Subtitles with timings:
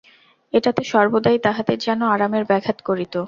[0.53, 3.13] এটাতে সর্বদাই তাহাদের যেন আরামের ব্যাঘাত করিত।